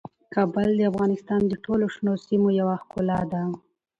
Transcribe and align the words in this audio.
کابل 0.33 0.69
د 0.77 0.81
افغانستان 0.91 1.41
د 1.47 1.53
ټولو 1.65 1.85
شنو 1.95 2.13
سیمو 2.27 2.49
یوه 2.59 2.75
ښکلا 2.81 3.19
ده. 3.31 3.41